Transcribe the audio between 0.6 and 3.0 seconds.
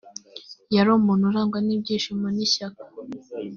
yari umuntu urangwa n ibyishimo n ishyaka